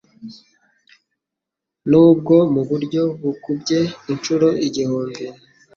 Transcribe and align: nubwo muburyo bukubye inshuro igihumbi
nubwo 1.89 2.35
muburyo 2.53 3.03
bukubye 3.21 3.79
inshuro 4.11 4.47
igihumbi 4.67 5.23